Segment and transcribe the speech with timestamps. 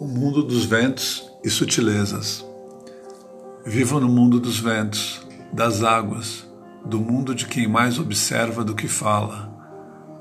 [0.00, 2.42] O mundo dos ventos e sutilezas.
[3.66, 5.20] Vivo no mundo dos ventos,
[5.52, 6.48] das águas,
[6.86, 9.54] do mundo de quem mais observa do que fala.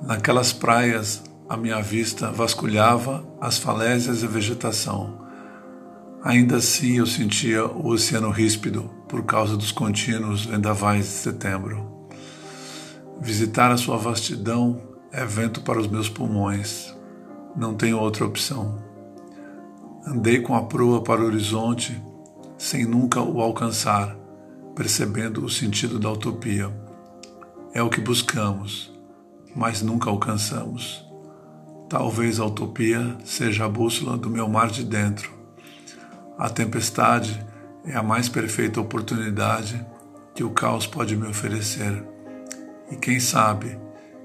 [0.02, 5.26] Naquelas praias, a minha vista vasculhava as falésias e a vegetação.
[6.26, 12.10] Ainda assim eu sentia o oceano ríspido por causa dos contínuos vendavais de setembro.
[13.22, 16.94] Visitar a sua vastidão é vento para os meus pulmões.
[17.56, 18.89] Não tenho outra opção.
[20.12, 22.02] Andei com a proa para o horizonte,
[22.58, 24.18] sem nunca o alcançar,
[24.76, 26.74] percebendo o sentido da utopia.
[27.76, 28.92] É o que buscamos,
[29.56, 31.06] mas nunca alcançamos.
[31.88, 35.32] Talvez a utopia seja a bússola do meu mar de dentro.
[36.40, 37.46] A tempestade
[37.86, 39.86] é a mais perfeita oportunidade
[40.34, 42.04] que o caos pode me oferecer.
[42.90, 43.78] E quem sabe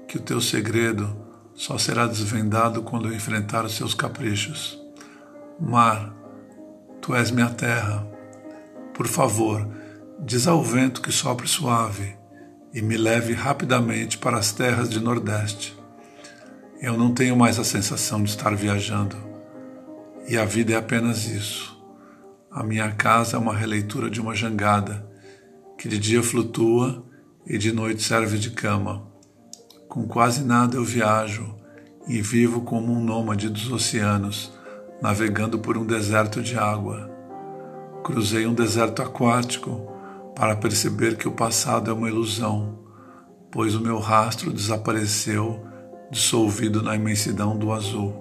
[0.07, 1.15] que o teu segredo
[1.53, 4.83] só será desvendado quando eu enfrentar os seus caprichos.
[5.59, 6.13] Mar,
[7.01, 8.05] tu és minha terra.
[8.93, 9.65] Por favor,
[10.19, 12.17] diz ao vento que sopre suave
[12.73, 15.73] e me leve rapidamente para as terras de Nordeste.
[16.81, 19.15] Eu não tenho mais a sensação de estar viajando.
[20.27, 21.81] E a vida é apenas isso.
[22.51, 25.09] A minha casa é uma releitura de uma jangada
[25.77, 27.05] que de dia flutua
[27.47, 29.07] e de noite serve de cama.
[29.87, 31.55] Com quase nada eu viajo
[32.09, 34.53] e vivo como um nômade dos oceanos
[35.05, 37.11] navegando por um deserto de água.
[38.03, 39.87] Cruzei um deserto aquático
[40.35, 42.79] para perceber que o passado é uma ilusão,
[43.51, 45.63] pois o meu rastro desapareceu,
[46.09, 48.15] dissolvido na imensidão do azul.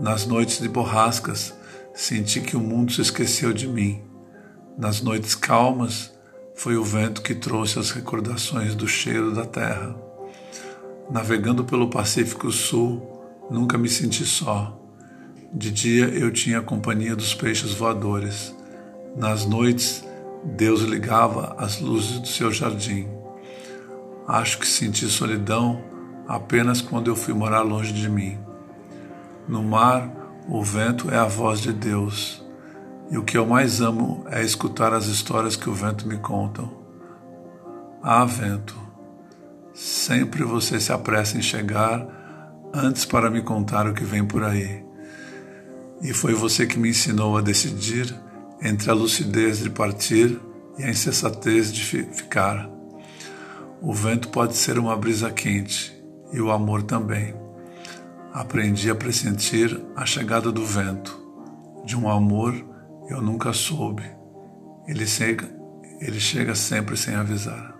[0.00, 1.54] Nas noites de borrascas,
[1.92, 4.02] senti que o mundo se esqueceu de mim.
[4.78, 6.18] Nas noites calmas,
[6.54, 9.94] foi o vento que trouxe as recordações do cheiro da terra.
[11.10, 13.02] Navegando pelo Pacífico Sul,
[13.50, 14.87] nunca me senti só.
[15.52, 18.54] De dia eu tinha a companhia dos peixes voadores.
[19.16, 20.04] Nas noites,
[20.44, 23.08] Deus ligava as luzes do seu jardim.
[24.26, 25.82] Acho que senti solidão
[26.26, 28.38] apenas quando eu fui morar longe de mim.
[29.48, 30.10] No mar,
[30.46, 32.44] o vento é a voz de Deus,
[33.10, 36.62] e o que eu mais amo é escutar as histórias que o vento me conta.
[38.02, 38.78] Ah, vento,
[39.72, 42.06] sempre você se apressa em chegar
[42.74, 44.87] antes para me contar o que vem por aí.
[46.00, 48.14] E foi você que me ensinou a decidir
[48.62, 50.40] entre a lucidez de partir
[50.78, 52.68] e a insensatez de ficar.
[53.80, 55.96] O vento pode ser uma brisa quente
[56.32, 57.34] e o amor também.
[58.32, 61.18] Aprendi a pressentir a chegada do vento.
[61.84, 62.54] De um amor
[63.08, 64.04] eu nunca soube.
[64.86, 65.48] Ele chega,
[66.00, 67.77] ele chega sempre sem avisar.